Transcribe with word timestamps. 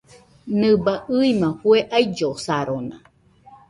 Nɨbaɨ 0.59 0.97
ɨima 1.17 1.49
fue 1.59 1.79
aillosarona. 1.95 2.95